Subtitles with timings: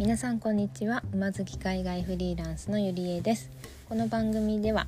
[0.00, 1.02] 皆さんこんにちは。
[1.12, 3.50] 馬好き海外フリーランスのゆりえです。
[3.86, 4.86] この番組では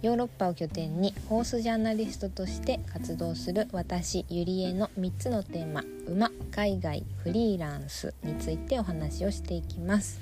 [0.00, 10.20] ヨーロッパを拠点にホースジャーナリストとして活動する私ゆりえの3つのテーマ馬海外フリーランスについてお話をしていきます。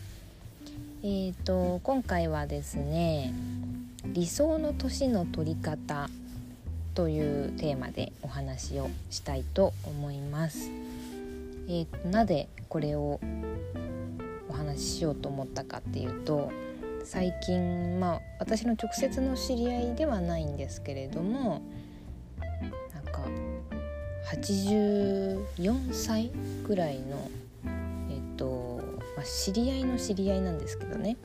[1.03, 3.35] えーと今回はですね
[4.07, 6.09] 理想の年の取り方
[6.95, 10.71] というテーマでお話をしたいと思います。
[11.69, 13.21] えー、なぜこれを
[14.73, 16.51] 話しようと思ったかっていうと
[17.05, 21.63] 最近まあ私の直接の知り合いではないんですけれども
[22.93, 23.23] なんか
[24.33, 26.31] 84歳
[26.67, 27.31] ぐらいの
[28.11, 28.81] えっと、
[29.17, 31.17] まあ、知り合いの知り合いなんですけどね。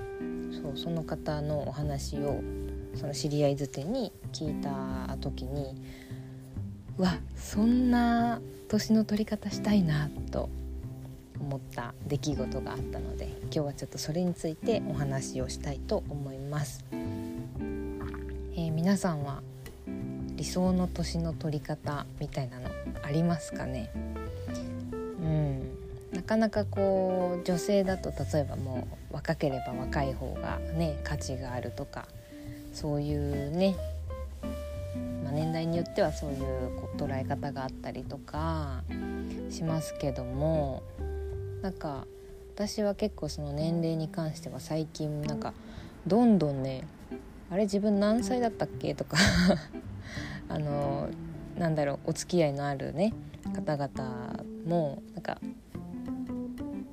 [0.61, 2.41] そうその方のお話を
[2.95, 5.75] その知り合いづてに聞いた時に
[6.97, 10.49] うわそんな年の取り方したいなと
[11.39, 16.83] 思った出来事があったので今日はちょっとそれについてお話をしたいと思います。
[16.91, 19.41] えー、皆さんは
[20.35, 22.69] 理想の年の取り方みたいなの
[23.03, 23.89] ありますかね？
[24.91, 25.77] うん
[26.13, 32.07] なかなかこう女性だと例えばもう若ければ若い方がね価値があるとか
[32.73, 33.75] そういうね、
[35.23, 36.37] まあ、年代によってはそういう
[36.79, 38.83] こう捉え方があったりとか
[39.49, 40.81] しますけども
[41.61, 42.05] なんか
[42.55, 45.53] 私は結構その年齢に関しては最近なんか
[46.05, 46.87] どんどんね
[47.49, 48.93] あれ自分何歳だったっけ？
[48.95, 49.17] とか
[50.49, 51.09] あの
[51.57, 53.13] なんだろうお付き合いのあるね
[53.53, 55.39] 方々もなんか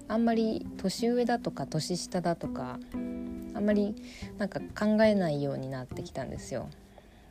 [0.08, 2.78] あんまり年上だとか年下だとか
[3.54, 3.94] あんまり
[4.38, 6.68] なんか考えないようになってきたんですよ。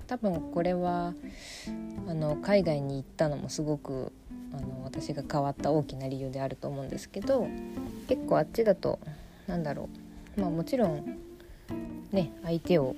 [0.07, 1.13] 多分これは
[2.07, 4.11] あの海外に行ったのもすごく
[4.53, 7.47] あの私が変わった大きな理由であると思うんですけど
[8.07, 8.99] 結構あっちだと
[9.47, 9.89] なんだろ
[10.37, 10.41] う。
[10.41, 11.17] まあもちろん
[12.11, 12.95] ね相手を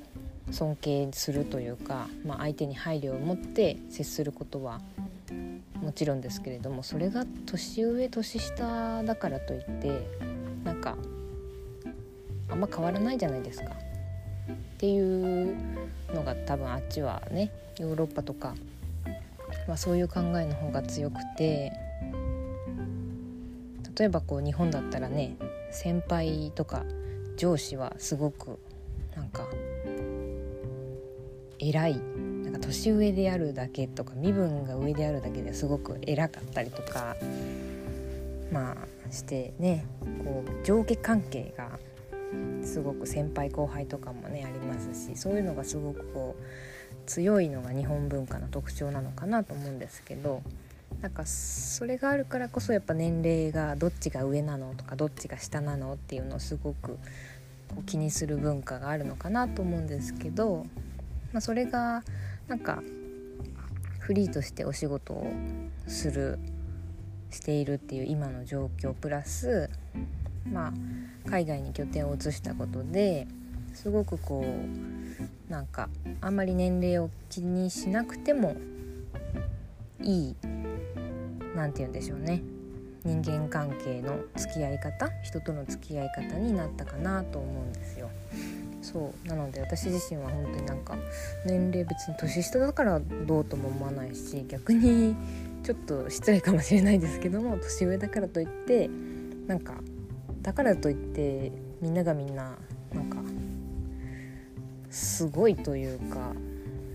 [0.52, 4.80] 尊敬するというか、まあ、相手に配慮を持って接することは
[5.82, 10.08] もちろんですけれどもそれが年上年下だからといって
[10.64, 10.96] なんか
[12.50, 13.72] あんま変わらないじゃないですか。
[13.72, 15.56] っていう
[16.14, 18.54] のが多分あっちはねヨーロッパとか、
[19.68, 21.72] まあ、そういう考えの方が強くて
[23.98, 25.38] 例えばこう日本だったらね
[25.72, 26.84] 先輩とか
[27.38, 28.60] 上司はすごく
[29.16, 29.48] なんか
[31.60, 32.02] 偉い
[32.44, 37.16] なんか年上であるだけとか身分が上であるだけですごく偉かったりとか
[38.52, 39.86] まあしてね
[40.24, 41.80] こう上下関係が
[42.64, 46.44] すごく先輩後輩とかもねありますしそういうのがすごくこう
[47.06, 50.42] 強いのが日本文化の特徴なのかなと思うんですけど
[51.02, 56.98] なんかそれがあるからこそやっぱ年齢がどっちが上なのとかどっちが下なのっていうのをすごく
[57.70, 60.66] こう気にする文化があるのかなと思うんですけど、
[61.34, 62.04] まあ、それが
[62.48, 62.82] なんか
[64.00, 65.32] フリーとしてお仕事を
[65.88, 66.40] する
[67.32, 69.70] しているっていう今の状況プラス
[70.52, 73.28] まあ、海外に拠点を移したことで
[73.74, 74.95] すごくこう
[75.50, 75.90] なんか
[76.22, 78.56] あんまり年齢を気にしなくても
[80.02, 80.36] いい
[81.56, 82.42] 何て言うんでしょうね
[83.04, 88.10] 人間関係の付き合い方人との付き合い方になったかなと思うんですよ。
[88.82, 90.96] そうなので私自身は本当になんか
[91.46, 95.16] 年齢別に年下だからどうとも思わないし逆に
[95.64, 98.88] ちょっと失礼かもしれないですけども年上だからといって
[99.48, 99.74] なんか
[100.44, 101.52] だからといって
[101.82, 102.58] みんながみんな
[104.96, 106.32] すごいというか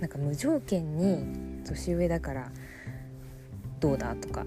[0.00, 2.50] なんか無条件に年上だから
[3.78, 4.46] どうだとか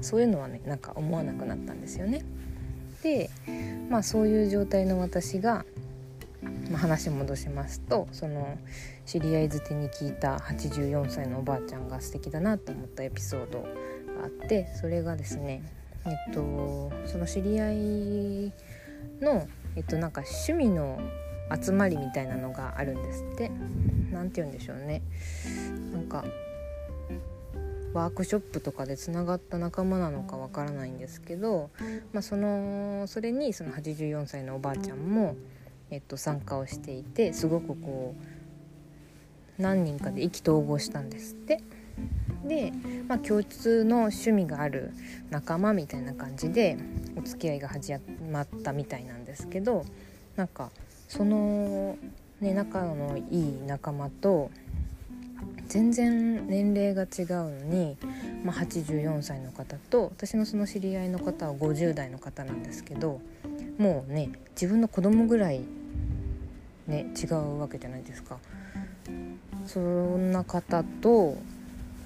[0.00, 2.24] そういうのはねなんか思わなくなったんですよね。
[3.02, 3.28] で
[3.90, 5.66] まあそういう状態の私が、
[6.70, 8.56] まあ、話戻しますとその
[9.04, 13.68] 知り合いづてに聞いた84歳のおばあちゃんが素敵だなと思ったエピソードが
[14.24, 15.62] あってそれがですね
[16.06, 18.52] えっとその知り合い
[19.20, 19.46] の
[19.76, 20.98] えっとなんか趣味の
[21.62, 23.50] 集まりみたいなのがあるんですって
[24.12, 25.02] 何て言うんでしょうね
[25.92, 26.24] なんか
[27.92, 31.70] ワークショップとかでつながった仲間なのかわからないんですけど、
[32.12, 35.36] まあ、そのそれにその84歳のおばあちゃんも、
[35.90, 38.16] えっと、参加をしていてすごくこ
[39.58, 41.60] う何人かで意気投合したんですって。
[42.44, 42.72] で、
[43.08, 44.92] まあ、共通の趣味がある
[45.30, 46.76] 仲間みたいな感じで
[47.16, 47.94] お付き合いが始
[48.30, 49.86] まったみたいなんですけど
[50.36, 50.70] なんか
[51.08, 51.96] その、
[52.40, 54.50] ね、仲のいい仲間と
[55.68, 57.96] 全然年齢が違うのに、
[58.44, 63.20] まあ、84歳の方と私のその知り合いの方は50代の方なんですけど
[63.78, 65.62] もうね自分の子供ぐらい
[66.86, 68.38] ね違うわけじゃないですか。
[69.66, 71.36] そんな方と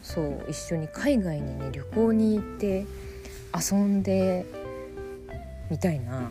[0.03, 2.87] そう一緒に海外にね旅行に行って
[3.55, 4.47] 遊んで
[5.71, 6.31] みたいな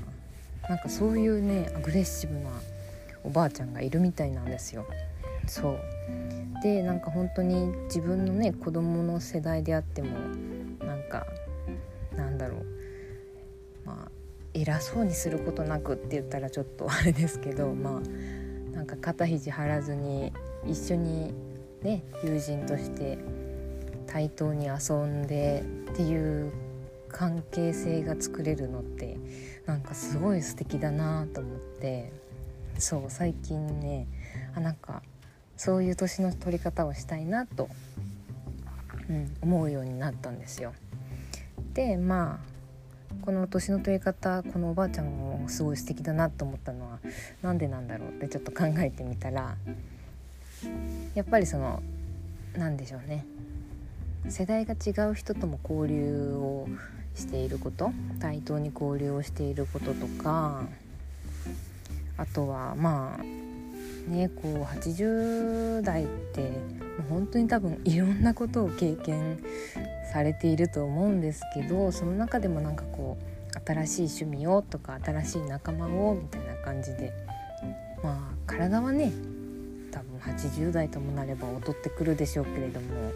[0.69, 2.49] なんかそういうねアグレッシブな
[3.23, 4.85] おばあちゃんがいるみたいなんですよ。
[5.47, 5.79] そう
[6.61, 10.09] でなんか本当に自分のね子供の世代であっても
[10.85, 11.25] なんか
[12.15, 12.65] なんだろう
[13.85, 14.11] まあ
[14.53, 20.33] 偉そうにすることなくって言ったらちょっと あれですけどまあなんか肩肘張らずに
[20.65, 21.33] 一緒に
[21.81, 23.17] ね友人として
[24.05, 26.51] 対等に遊んでっていう
[27.09, 29.17] 関係性が作れるのって
[29.65, 32.11] なんかすごい素敵だなと思って
[32.77, 34.07] そう最近ね
[34.55, 35.01] あなんか
[35.55, 37.69] そういう年の取り方をしたいなと、
[39.09, 40.73] うん、思うようになったんですよ。
[41.73, 42.57] でまあ
[43.21, 46.99] この年の取り方このおばあちゃんもすごい素敵だなと思ったのは
[47.41, 49.57] 何でなんだろうってちょっと考えてみたら
[51.15, 51.81] やっぱりその
[52.55, 53.25] 何でしょうね
[54.29, 56.67] 世代が違う人とも交流を
[57.15, 60.63] していること対等に交流をしていることとか
[62.17, 63.23] あとはまあ
[64.09, 66.51] ねこう80代って
[67.09, 69.39] 本当に多分いろんなことを経験
[70.11, 77.11] されていると思うんですけどその中でもなんかこう新しい趣味をとか新しい仲間をみたいな感じで
[78.03, 79.11] まあ体はね
[79.91, 83.11] 多分80代ともなれば劣ってくるでしょうけれども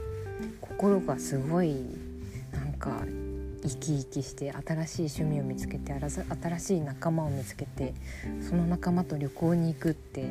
[0.81, 1.75] 心がすごい
[2.51, 3.03] なんか
[3.61, 7.93] 生き生きして新しい趣味を見つけて新しい仲間を見つけて
[8.41, 10.25] その仲間と旅行に行くって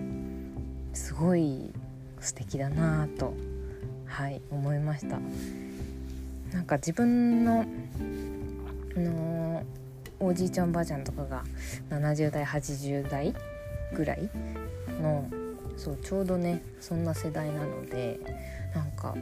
[0.93, 1.71] すごい
[2.19, 3.33] 素敵だなぁと
[4.07, 5.21] はい思いました。
[6.53, 7.65] なんか自分の
[8.97, 9.63] の
[10.19, 11.45] おじいちゃんおばあちゃんとかが
[11.91, 13.33] 70代80代
[13.95, 14.29] ぐらい
[15.01, 15.31] の
[15.77, 18.19] そうちょうどねそんな世代なので
[18.75, 19.15] なんか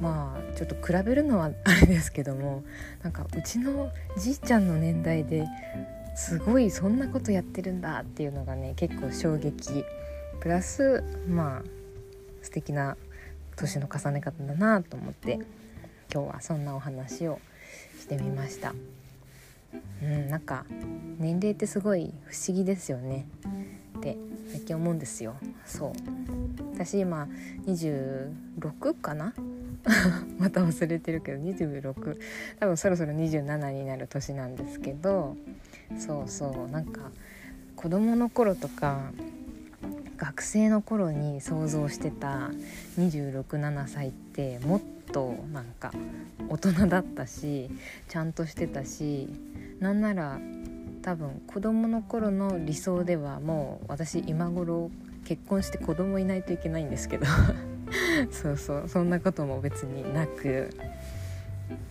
[0.00, 2.64] まあちょっと比べるのはあれですけども
[3.02, 5.46] なんかうちのじいちゃんの年代で
[6.16, 9.84] すごいそんなことやってるんだっていうのがね結構衝撃。
[10.40, 11.62] プラスまあ
[12.42, 12.96] 素敵な
[13.56, 15.34] 年の重ね方だなと思って
[16.12, 17.38] 今日はそんなお話を
[17.98, 18.74] してみました。
[20.02, 20.64] うん、なんか
[21.18, 23.26] 年齢ってすごい不思議ですよね。
[23.98, 24.16] って
[24.50, 25.36] 最近思うんですよ。
[25.66, 25.92] そう。
[26.72, 27.28] 私今
[27.66, 29.34] 26かな？
[30.38, 32.16] また忘れてるけど26
[32.58, 35.36] 多分そろそろ27になる年なんですけど
[35.98, 37.10] そうそうなんか
[37.76, 39.12] 子供の頃とか
[40.16, 42.50] 学生の頃に想像してた
[42.98, 44.80] 267歳ってもっ
[45.12, 45.92] となんか
[46.48, 47.70] 大人だったし
[48.08, 49.28] ちゃんとしてたし
[49.80, 50.38] なんなら
[51.02, 54.90] 多分子供の頃の理想ではもう私今頃
[55.24, 57.26] 結婚して子供いないといけないんですけど。
[58.30, 60.70] そうそうそんなことも別になく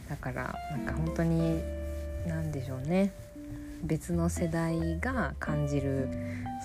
[0.10, 1.62] だからなんか本当に
[2.28, 3.12] 何でしょうね
[3.84, 6.10] 別の世代が感じる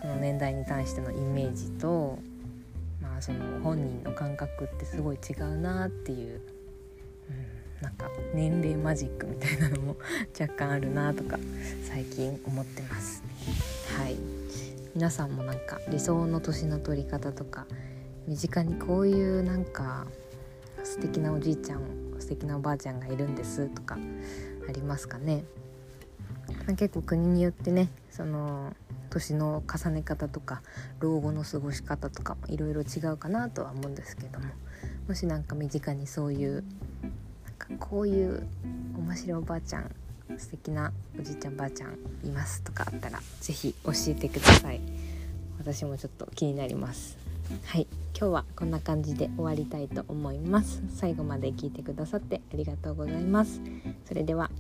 [0.01, 2.19] その年代に対してのイメージと、
[3.01, 6.41] まあ、その本人の感覚ってすごい違うなっていう、
[7.29, 9.97] うん、なんか年齢マジックみたいなのも
[10.39, 11.39] 若干あるなとか
[11.85, 13.23] 最近思ってます。
[13.97, 14.17] はい
[14.95, 17.67] 皆さんもなんか理想の年の取り方とか
[18.27, 20.07] 身近にこういうなんか
[20.83, 21.81] 素敵なおじいちゃん
[22.19, 23.99] 素敵なおばあちゃんがいるんですとか
[24.69, 25.45] ありますかね。
[26.77, 28.75] 結構国によってねその
[29.11, 30.63] 年の重ね方とか
[31.01, 34.47] 老後の過ごし方とかもいろいろ違うかなとは思うんですけども
[35.09, 36.65] もし何か身近にそういう
[37.45, 38.47] なんかこういう
[38.97, 39.91] 面白いおばあちゃん
[40.39, 44.81] 素敵なおじいちゃんばあちゃんいますとかあったら是非教えてください。
[45.59, 47.24] 私もちょっと気になります。
[47.67, 47.87] はい。
[48.19, 50.83] 今日はこんな感じで終わりたいと思います。
[50.89, 53.61] 最後まで聞いてくださってありがとうございます。
[54.07, 54.51] それでは。